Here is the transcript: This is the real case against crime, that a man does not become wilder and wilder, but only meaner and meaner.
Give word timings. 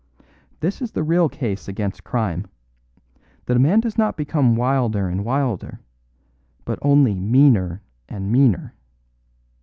This 0.61 0.81
is 0.81 0.93
the 0.93 1.03
real 1.03 1.29
case 1.29 1.67
against 1.67 2.03
crime, 2.03 2.47
that 3.45 3.55
a 3.55 3.59
man 3.59 3.81
does 3.81 3.99
not 3.99 4.17
become 4.17 4.55
wilder 4.55 5.07
and 5.07 5.23
wilder, 5.23 5.79
but 6.65 6.79
only 6.81 7.13
meaner 7.13 7.83
and 8.09 8.31
meaner. 8.31 8.73